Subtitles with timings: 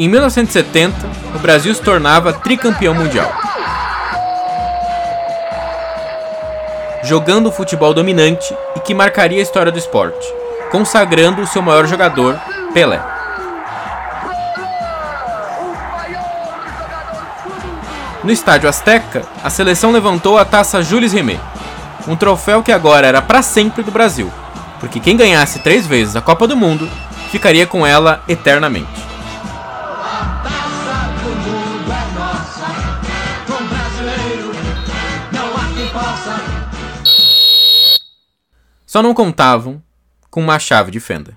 [0.00, 0.94] Em 1970,
[1.34, 3.32] o Brasil se tornava tricampeão mundial.
[7.02, 10.32] Jogando o futebol dominante e que marcaria a história do esporte,
[10.70, 12.38] consagrando o seu maior jogador,
[12.72, 13.00] Pelé.
[18.22, 21.40] No estádio Azteca, a seleção levantou a taça Jules Rimet,
[22.06, 24.32] um troféu que agora era para sempre do Brasil,
[24.78, 26.88] porque quem ganhasse três vezes a Copa do Mundo
[27.32, 28.97] ficaria com ela eternamente.
[38.86, 39.82] Só não contavam
[40.30, 41.36] com uma chave de fenda.